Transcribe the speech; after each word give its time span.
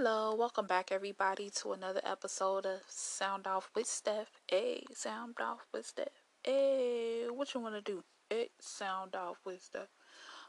Hello, 0.00 0.32
welcome 0.32 0.68
back 0.68 0.92
everybody 0.92 1.50
to 1.56 1.72
another 1.72 2.00
episode 2.04 2.64
of 2.64 2.82
Sound 2.86 3.48
Off 3.48 3.68
with 3.74 3.88
Steph. 3.88 4.30
Hey, 4.46 4.84
Sound 4.94 5.34
Off 5.40 5.66
with 5.74 5.86
Steph. 5.86 6.22
Hey, 6.44 7.24
what 7.28 7.52
you 7.52 7.58
want 7.58 7.74
to 7.74 7.80
do? 7.80 8.04
Hey, 8.30 8.50
Sound 8.60 9.16
Off 9.16 9.38
with 9.44 9.60
Steph. 9.60 9.88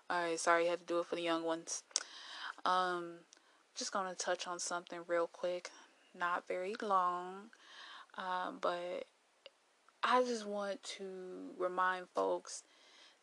Alright, 0.07 0.39
sorry 0.39 0.67
I 0.67 0.69
had 0.69 0.81
to 0.81 0.85
do 0.85 0.99
it 0.99 1.07
for 1.07 1.15
the 1.15 1.23
young 1.23 1.43
ones. 1.43 1.81
Um, 2.63 3.21
just 3.75 3.91
gonna 3.91 4.13
touch 4.13 4.45
on 4.45 4.59
something 4.59 4.99
real 5.07 5.25
quick, 5.25 5.71
not 6.15 6.47
very 6.47 6.75
long, 6.79 7.49
um, 8.19 8.59
but 8.61 9.05
I 10.03 10.21
just 10.21 10.45
want 10.45 10.83
to 10.97 11.55
remind 11.57 12.05
folks 12.13 12.61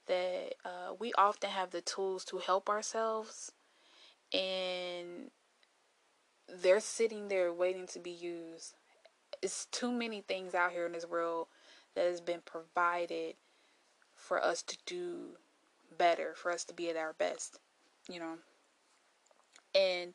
that 0.08 0.54
uh, 0.64 0.94
we 0.98 1.12
often 1.16 1.50
have 1.50 1.70
the 1.70 1.82
tools 1.82 2.24
to 2.24 2.38
help 2.38 2.68
ourselves 2.68 3.52
and 4.32 5.30
they're 6.48 6.80
sitting 6.80 7.28
there 7.28 7.52
waiting 7.52 7.86
to 7.88 7.98
be 7.98 8.10
used. 8.10 8.74
It's 9.42 9.66
too 9.66 9.92
many 9.92 10.20
things 10.20 10.54
out 10.54 10.72
here 10.72 10.86
in 10.86 10.92
this 10.92 11.06
world 11.06 11.48
that 11.94 12.06
has 12.06 12.20
been 12.20 12.40
provided 12.44 13.34
for 14.14 14.42
us 14.42 14.62
to 14.62 14.76
do 14.86 15.36
better, 15.96 16.34
for 16.34 16.50
us 16.50 16.64
to 16.64 16.74
be 16.74 16.88
at 16.88 16.96
our 16.96 17.14
best, 17.14 17.58
you 18.08 18.20
know. 18.20 18.34
And 19.74 20.14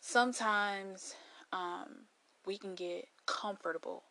sometimes 0.00 1.14
um, 1.52 2.04
we 2.46 2.58
can 2.58 2.74
get 2.74 3.08
comfortable. 3.26 4.04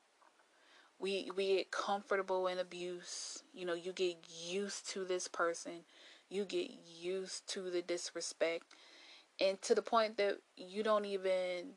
We 1.00 1.30
we 1.36 1.58
get 1.58 1.72
comfortable 1.72 2.48
in 2.48 2.58
abuse. 2.58 3.44
You 3.53 3.66
know, 3.66 3.75
you 3.75 3.94
get 3.94 4.17
used 4.28 4.89
to 4.89 5.05
this 5.05 5.28
person. 5.28 5.84
You 6.30 6.44
get 6.44 6.72
used 7.00 7.47
to 7.50 7.69
the 7.69 7.81
disrespect 7.81 8.66
and 9.39 9.61
to 9.63 9.75
the 9.75 9.81
point 9.81 10.17
that 10.17 10.38
you 10.55 10.83
don't 10.83 11.05
even 11.05 11.73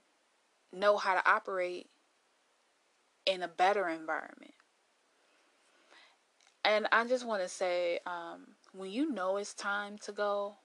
know 0.73 0.97
how 0.97 1.15
to 1.15 1.31
operate 1.31 1.89
in 3.27 3.43
a 3.43 3.49
better 3.49 3.89
environment. 3.89 4.55
And 6.65 6.87
I 6.93 7.07
just 7.07 7.27
want 7.27 7.43
to 7.43 7.49
say, 7.49 8.01
um, 8.07 8.49
when 8.73 8.91
you 8.91 9.11
know 9.11 9.37
it's 9.37 9.55
time 9.55 9.99
to 10.05 10.13
go, 10.13 10.57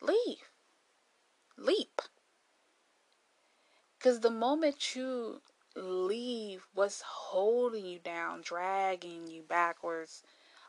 leave, 0.00 0.50
leap. 1.58 2.00
Because 3.98 4.20
the 4.20 4.30
moment 4.30 4.96
you 4.96 5.42
leave 5.76 6.66
what's 6.74 7.02
holding 7.02 7.84
you 7.84 7.98
down, 7.98 8.40
dragging 8.42 9.26
you 9.26 9.42
backwards, 9.42 10.22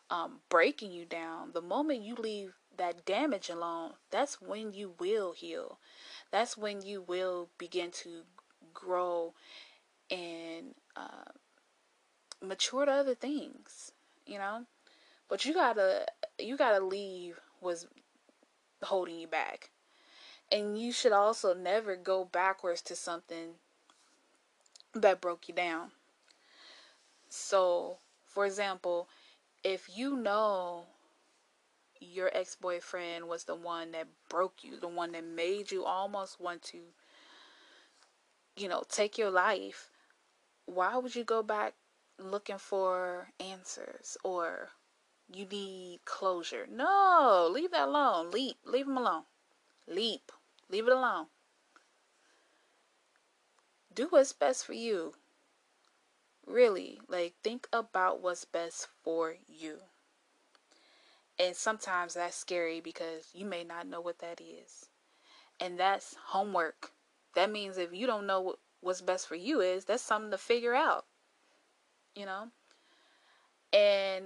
um, 0.09 0.41
breaking 0.49 0.91
you 0.91 1.05
down, 1.05 1.51
the 1.53 1.61
moment 1.61 2.03
you 2.03 2.15
leave 2.15 2.53
that 2.77 3.05
damage 3.05 3.49
alone, 3.49 3.93
that's 4.09 4.41
when 4.41 4.73
you 4.73 4.93
will 4.99 5.33
heal. 5.33 5.79
That's 6.31 6.57
when 6.57 6.81
you 6.81 7.01
will 7.01 7.49
begin 7.57 7.91
to 7.91 8.23
grow 8.73 9.33
and 10.09 10.75
uh, 10.95 11.31
mature 12.41 12.85
to 12.85 12.91
other 12.91 13.15
things, 13.15 13.91
you 14.25 14.37
know. 14.37 14.65
But 15.29 15.45
you 15.45 15.53
gotta 15.53 16.05
you 16.39 16.57
gotta 16.57 16.83
leave 16.83 17.39
what's 17.59 17.87
holding 18.83 19.19
you 19.19 19.27
back, 19.27 19.69
and 20.51 20.79
you 20.79 20.91
should 20.91 21.13
also 21.13 21.53
never 21.53 21.95
go 21.95 22.25
backwards 22.25 22.81
to 22.83 22.95
something 22.95 23.55
that 24.93 25.21
broke 25.21 25.47
you 25.47 25.55
down. 25.55 25.91
So, 27.29 27.97
for 28.25 28.45
example, 28.45 29.07
if 29.63 29.87
you 29.95 30.17
know 30.17 30.85
your 32.01 32.35
ex 32.35 32.55
boyfriend 32.55 33.27
was 33.27 33.43
the 33.43 33.55
one 33.55 33.91
that 33.91 34.07
broke 34.27 34.63
you, 34.63 34.79
the 34.79 34.87
one 34.87 35.11
that 35.11 35.23
made 35.23 35.71
you 35.71 35.85
almost 35.85 36.41
want 36.41 36.63
to, 36.63 36.79
you 38.57 38.67
know, 38.67 38.83
take 38.89 39.17
your 39.17 39.29
life, 39.29 39.91
why 40.65 40.97
would 40.97 41.15
you 41.15 41.23
go 41.23 41.43
back 41.43 41.75
looking 42.17 42.57
for 42.57 43.27
answers 43.39 44.17
or 44.23 44.69
you 45.31 45.45
need 45.45 45.99
closure? 46.05 46.67
No, 46.69 47.49
leave 47.51 47.71
that 47.71 47.87
alone. 47.87 48.31
Leap. 48.31 48.57
Leave 48.65 48.87
him 48.87 48.97
alone. 48.97 49.23
Leap. 49.87 50.31
Leave 50.69 50.87
it 50.87 50.93
alone. 50.93 51.27
Do 53.93 54.07
what's 54.09 54.33
best 54.33 54.65
for 54.65 54.73
you. 54.73 55.13
Really, 56.47 56.99
like, 57.07 57.35
think 57.43 57.67
about 57.71 58.21
what's 58.21 58.45
best 58.45 58.87
for 59.03 59.35
you. 59.47 59.79
And 61.41 61.55
sometimes 61.55 62.13
that's 62.13 62.35
scary 62.35 62.81
because 62.81 63.31
you 63.33 63.45
may 63.47 63.63
not 63.63 63.87
know 63.87 63.99
what 63.99 64.19
that 64.19 64.39
is. 64.39 64.85
And 65.59 65.79
that's 65.79 66.15
homework. 66.27 66.91
That 67.33 67.51
means 67.51 67.79
if 67.79 67.91
you 67.91 68.05
don't 68.05 68.27
know 68.27 68.57
what's 68.79 69.01
best 69.01 69.27
for 69.27 69.33
you 69.33 69.59
is, 69.59 69.85
that's 69.85 70.03
something 70.03 70.29
to 70.29 70.37
figure 70.37 70.75
out. 70.75 71.05
You 72.15 72.27
know? 72.27 72.49
And 73.73 74.25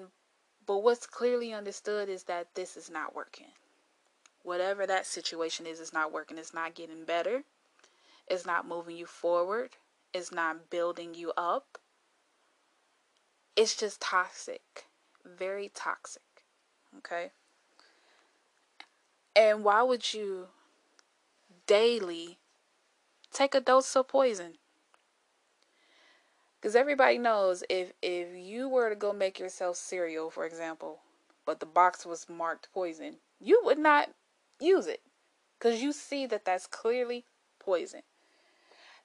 but 0.65 0.79
what's 0.79 1.07
clearly 1.07 1.53
understood 1.53 2.09
is 2.09 2.23
that 2.23 2.53
this 2.53 2.75
is 2.75 2.89
not 2.89 3.15
working. 3.15 3.53
Whatever 4.43 4.85
that 4.85 5.05
situation 5.05 5.65
is, 5.65 5.79
is 5.79 5.93
not 5.93 6.11
working. 6.11 6.37
It's 6.37 6.53
not 6.53 6.75
getting 6.75 7.05
better. 7.05 7.43
It's 8.27 8.45
not 8.45 8.67
moving 8.67 8.97
you 8.97 9.05
forward. 9.05 9.77
It's 10.13 10.33
not 10.33 10.69
building 10.69 11.13
you 11.13 11.31
up. 11.37 11.77
It's 13.55 13.77
just 13.77 14.01
toxic. 14.01 14.87
Very 15.23 15.71
toxic. 15.73 16.25
Okay? 16.97 17.31
And 19.35 19.63
why 19.63 19.81
would 19.81 20.13
you 20.13 20.47
daily 21.67 22.38
take 23.33 23.53
a 23.53 23.59
dose 23.59 23.95
of 23.95 24.07
poison? 24.07 24.53
Because 26.59 26.75
everybody 26.75 27.17
knows 27.17 27.63
if 27.69 27.94
if 28.01 28.29
you 28.35 28.67
were 28.67 28.89
to 28.89 28.95
go 28.95 29.13
make 29.13 29.39
yourself 29.39 29.75
cereal, 29.75 30.29
for 30.29 30.45
example, 30.45 31.01
but 31.45 31.59
the 31.59 31.66
box 31.66 32.06
was 32.06 32.28
marked 32.28 32.69
poison, 32.73 33.17
you 33.39 33.62
would 33.66 33.77
not 33.77 34.09
use 34.59 34.88
it 34.88 35.01
because 35.59 35.81
you 35.81 35.91
see 35.91 36.25
that 36.25 36.45
that's 36.45 36.66
clearly 36.66 37.25
poison. 37.59 38.01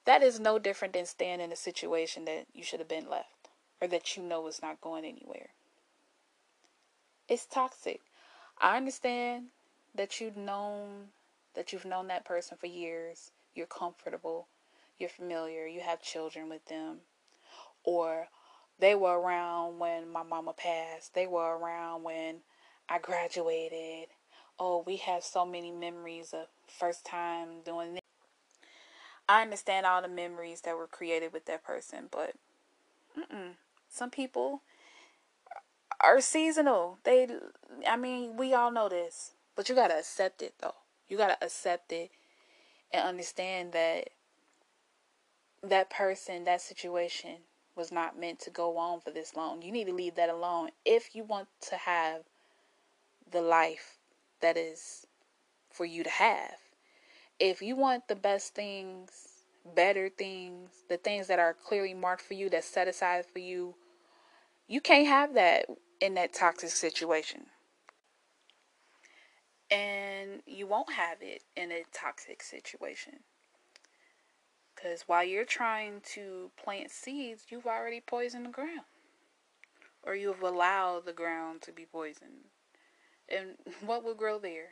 That 0.04 0.22
is 0.22 0.40
no 0.40 0.58
different 0.58 0.94
than 0.94 1.06
staying 1.06 1.40
in 1.40 1.52
a 1.52 1.56
situation 1.56 2.24
that 2.24 2.46
you 2.54 2.62
should 2.62 2.80
have 2.80 2.88
been 2.88 3.10
left 3.10 3.50
or 3.80 3.88
that 3.88 4.16
you 4.16 4.22
know 4.22 4.46
is 4.46 4.62
not 4.62 4.80
going 4.80 5.04
anywhere. 5.04 5.50
It's 7.30 7.46
toxic. 7.46 8.00
I 8.60 8.76
understand 8.76 9.46
that 9.94 10.20
you've 10.20 10.36
known 10.36 11.10
that 11.54 11.72
you've 11.72 11.84
known 11.84 12.08
that 12.08 12.24
person 12.24 12.58
for 12.58 12.66
years. 12.66 13.30
You're 13.54 13.66
comfortable, 13.66 14.48
you're 14.98 15.08
familiar, 15.08 15.66
you 15.66 15.80
have 15.80 16.02
children 16.02 16.48
with 16.48 16.64
them. 16.66 16.98
Or 17.84 18.26
they 18.80 18.96
were 18.96 19.20
around 19.20 19.78
when 19.78 20.10
my 20.10 20.24
mama 20.24 20.52
passed. 20.52 21.14
They 21.14 21.28
were 21.28 21.56
around 21.56 22.02
when 22.02 22.38
I 22.88 22.98
graduated. 22.98 24.08
Oh, 24.58 24.82
we 24.84 24.96
have 24.96 25.22
so 25.22 25.46
many 25.46 25.70
memories 25.70 26.34
of 26.34 26.46
first 26.66 27.06
time 27.06 27.62
doing 27.64 27.94
this. 27.94 28.00
I 29.28 29.42
understand 29.42 29.86
all 29.86 30.02
the 30.02 30.08
memories 30.08 30.62
that 30.62 30.76
were 30.76 30.88
created 30.88 31.32
with 31.32 31.44
that 31.44 31.62
person, 31.62 32.08
but 32.10 32.34
mm-mm. 33.16 33.52
some 33.88 34.10
people 34.10 34.62
are 36.02 36.20
seasonal. 36.20 36.98
They, 37.04 37.28
I 37.86 37.96
mean, 37.96 38.36
we 38.36 38.54
all 38.54 38.70
know 38.70 38.88
this, 38.88 39.32
but 39.56 39.68
you 39.68 39.74
gotta 39.74 39.98
accept 39.98 40.42
it 40.42 40.54
though. 40.60 40.74
You 41.08 41.16
gotta 41.16 41.38
accept 41.42 41.92
it 41.92 42.10
and 42.92 43.06
understand 43.06 43.72
that 43.72 44.10
that 45.62 45.90
person, 45.90 46.44
that 46.44 46.60
situation 46.60 47.36
was 47.76 47.92
not 47.92 48.18
meant 48.18 48.40
to 48.40 48.50
go 48.50 48.76
on 48.76 49.00
for 49.00 49.10
this 49.10 49.36
long. 49.36 49.62
You 49.62 49.72
need 49.72 49.86
to 49.86 49.92
leave 49.92 50.14
that 50.16 50.28
alone 50.28 50.70
if 50.84 51.14
you 51.14 51.24
want 51.24 51.48
to 51.68 51.76
have 51.76 52.22
the 53.30 53.42
life 53.42 53.98
that 54.40 54.56
is 54.56 55.06
for 55.70 55.84
you 55.84 56.02
to 56.02 56.10
have. 56.10 56.56
If 57.38 57.62
you 57.62 57.76
want 57.76 58.08
the 58.08 58.16
best 58.16 58.54
things, 58.54 59.28
better 59.74 60.08
things, 60.08 60.70
the 60.88 60.96
things 60.96 61.26
that 61.28 61.38
are 61.38 61.54
clearly 61.54 61.94
marked 61.94 62.22
for 62.22 62.34
you, 62.34 62.50
that's 62.50 62.66
set 62.66 62.88
aside 62.88 63.24
for 63.26 63.38
you, 63.38 63.74
you 64.66 64.80
can't 64.80 65.06
have 65.06 65.34
that 65.34 65.66
in 66.00 66.14
that 66.14 66.32
toxic 66.32 66.70
situation. 66.70 67.46
And 69.70 70.42
you 70.46 70.66
won't 70.66 70.92
have 70.92 71.18
it 71.20 71.44
in 71.56 71.70
a 71.70 71.84
toxic 71.92 72.42
situation. 72.42 73.20
Because 74.74 75.02
while 75.02 75.24
you're 75.24 75.44
trying 75.44 76.00
to 76.14 76.50
plant 76.62 76.90
seeds, 76.90 77.46
you've 77.50 77.66
already 77.66 78.00
poisoned 78.00 78.46
the 78.46 78.50
ground. 78.50 78.86
Or 80.02 80.14
you've 80.14 80.42
allowed 80.42 81.04
the 81.04 81.12
ground 81.12 81.60
to 81.62 81.72
be 81.72 81.84
poisoned. 81.84 82.48
And 83.28 83.56
what 83.84 84.02
will 84.02 84.14
grow 84.14 84.38
there? 84.38 84.70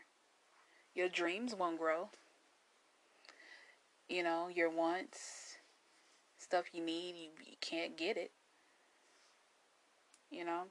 Your 0.94 1.08
dreams 1.08 1.54
won't 1.54 1.78
grow. 1.78 2.08
You 4.08 4.22
know, 4.22 4.48
your 4.48 4.70
wants, 4.70 5.58
stuff 6.38 6.64
you 6.72 6.82
need, 6.82 7.14
you, 7.16 7.28
you 7.44 7.56
can't 7.60 7.96
get 7.96 8.16
it. 8.16 8.32
You 10.30 10.46
know? 10.46 10.64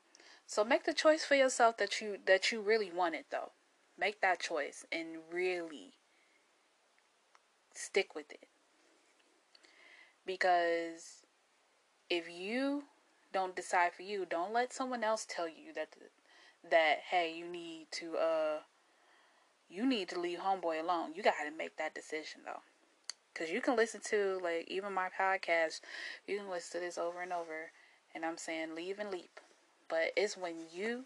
So 0.49 0.63
make 0.63 0.85
the 0.85 0.93
choice 0.93 1.25
for 1.25 1.35
yourself 1.35 1.75
that 1.77 1.99
you 1.99 2.17
that 2.25 2.53
you 2.53 2.61
really 2.61 2.89
want 2.89 3.15
it 3.15 3.25
though. 3.29 3.51
Make 3.99 4.21
that 4.21 4.39
choice 4.39 4.85
and 4.93 5.17
really 5.31 5.95
stick 7.73 8.15
with 8.15 8.31
it. 8.31 8.47
Because 10.25 11.25
if 12.09 12.29
you 12.29 12.83
don't 13.33 13.57
decide 13.57 13.93
for 13.93 14.03
you, 14.03 14.25
don't 14.25 14.53
let 14.53 14.71
someone 14.71 15.03
else 15.03 15.27
tell 15.29 15.49
you 15.49 15.73
that 15.75 15.89
that 16.71 16.99
hey, 17.09 17.35
you 17.37 17.45
need 17.45 17.87
to 17.91 18.15
uh 18.15 18.59
you 19.69 19.85
need 19.85 20.07
to 20.09 20.19
leave 20.19 20.39
homeboy 20.39 20.81
alone. 20.81 21.11
You 21.13 21.23
got 21.23 21.43
to 21.43 21.55
make 21.55 21.75
that 21.75 21.93
decision 21.93 22.41
though. 22.45 22.61
Cuz 23.35 23.51
you 23.51 23.59
can 23.59 23.75
listen 23.75 23.99
to 24.05 24.39
like 24.41 24.65
even 24.69 24.93
my 24.93 25.09
podcast, 25.09 25.81
you 26.25 26.37
can 26.37 26.49
listen 26.49 26.79
to 26.79 26.85
this 26.85 26.97
over 26.97 27.21
and 27.21 27.33
over 27.33 27.73
and 28.15 28.25
I'm 28.25 28.37
saying 28.37 28.75
leave 28.75 28.97
and 28.97 29.11
leap. 29.11 29.41
But 29.89 30.11
it's 30.15 30.37
when 30.37 30.55
you 30.71 31.05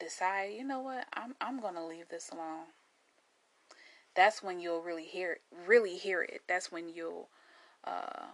decide, 0.00 0.52
you 0.56 0.64
know 0.64 0.80
what? 0.80 1.06
I'm 1.12 1.34
I'm 1.40 1.60
to 1.60 1.84
leave 1.84 2.08
this 2.08 2.30
alone. 2.30 2.66
That's 4.14 4.42
when 4.42 4.58
you'll 4.58 4.82
really 4.82 5.04
hear 5.04 5.32
it, 5.32 5.42
really 5.66 5.96
hear 5.96 6.22
it. 6.22 6.42
That's 6.48 6.72
when 6.72 6.88
you'll 6.88 7.28
uh 7.84 8.26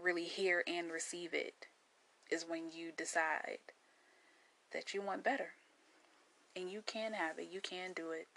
really 0.00 0.24
hear 0.24 0.62
and 0.66 0.90
receive 0.90 1.32
it 1.32 1.66
is 2.30 2.44
when 2.48 2.70
you 2.72 2.92
decide 2.96 3.58
that 4.72 4.94
you 4.94 5.00
want 5.00 5.24
better. 5.24 5.50
And 6.54 6.70
you 6.70 6.82
can 6.86 7.12
have 7.12 7.38
it. 7.38 7.48
You 7.50 7.60
can 7.60 7.92
do 7.94 8.10
it. 8.10 8.28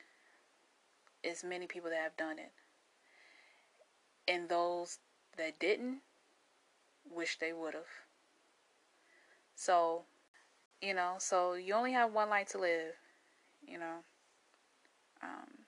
As 1.28 1.44
many 1.44 1.68
people 1.68 1.90
that 1.90 2.02
have 2.02 2.18
done 2.18 2.40
it. 2.40 2.52
And 4.28 4.48
those 4.48 5.00
that 5.38 5.60
didn't 5.60 6.00
wish 7.10 7.38
they 7.40 7.54
would 7.54 7.74
have. 7.74 7.84
So, 9.56 10.04
you 10.82 10.94
know, 10.94 11.16
so 11.20 11.54
you 11.54 11.74
only 11.74 11.94
have 11.94 12.14
one 12.14 12.30
life 12.30 12.50
to 12.50 12.58
live, 12.58 12.94
you 13.68 13.78
know. 13.78 13.98
Um, 15.22 15.66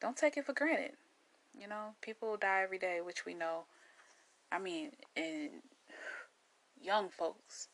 don't 0.00 0.16
take 0.16 0.36
it 0.36 0.46
for 0.46 0.52
granted. 0.52 0.92
You 1.58 1.66
know, 1.66 1.94
people 2.00 2.36
die 2.36 2.62
every 2.62 2.78
day, 2.78 3.00
which 3.04 3.26
we 3.26 3.34
know. 3.34 3.64
I 4.52 4.58
mean, 4.58 4.92
and 5.16 5.50
young 6.80 7.08
folks. 7.08 7.68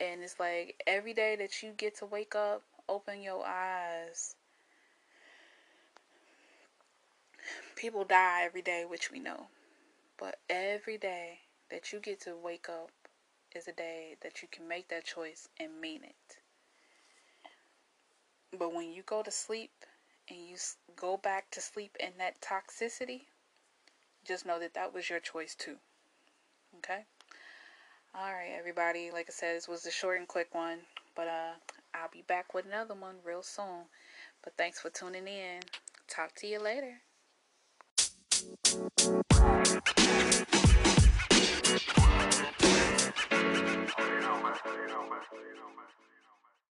And 0.00 0.22
it's 0.22 0.40
like 0.40 0.82
every 0.86 1.14
day 1.14 1.36
that 1.36 1.62
you 1.62 1.72
get 1.76 1.98
to 1.98 2.06
wake 2.06 2.34
up, 2.34 2.62
open 2.88 3.22
your 3.22 3.46
eyes. 3.46 4.34
People 7.76 8.04
die 8.04 8.42
every 8.44 8.62
day, 8.62 8.84
which 8.88 9.10
we 9.12 9.20
know. 9.20 9.46
But 10.18 10.38
every 10.48 10.98
day 10.98 11.40
that 11.70 11.92
you 11.92 12.00
get 12.00 12.20
to 12.22 12.36
wake 12.36 12.68
up 12.68 12.90
is 13.54 13.68
a 13.68 13.72
day 13.72 14.16
that 14.22 14.42
you 14.42 14.48
can 14.50 14.68
make 14.68 14.88
that 14.88 15.04
choice 15.04 15.48
and 15.58 15.80
mean 15.80 16.02
it. 16.04 16.38
But 18.58 18.74
when 18.74 18.92
you 18.92 19.02
go 19.02 19.22
to 19.22 19.30
sleep 19.30 19.70
and 20.28 20.38
you 20.38 20.56
go 20.96 21.16
back 21.16 21.50
to 21.52 21.60
sleep 21.60 21.96
in 22.00 22.10
that 22.18 22.40
toxicity, 22.40 23.22
just 24.26 24.46
know 24.46 24.58
that 24.58 24.74
that 24.74 24.92
was 24.92 25.08
your 25.08 25.20
choice 25.20 25.54
too. 25.54 25.76
Okay? 26.78 27.04
All 28.14 28.32
right, 28.32 28.54
everybody. 28.58 29.10
Like 29.12 29.26
I 29.28 29.32
said, 29.32 29.56
this 29.56 29.68
was 29.68 29.86
a 29.86 29.90
short 29.90 30.18
and 30.18 30.26
quick 30.26 30.52
one, 30.52 30.78
but 31.14 31.28
uh, 31.28 31.52
I'll 31.94 32.10
be 32.12 32.22
back 32.26 32.54
with 32.54 32.66
another 32.66 32.94
one 32.94 33.16
real 33.24 33.42
soon. 33.42 33.84
But 34.42 34.54
thanks 34.56 34.80
for 34.80 34.90
tuning 34.90 35.28
in. 35.28 35.60
Talk 36.08 36.34
to 36.36 36.46
you 36.46 36.60
later. 36.60 37.00
Know, 44.50 44.56
man. 44.66 45.20
You 45.32 45.54
know, 45.56 45.70
man. 45.78 46.09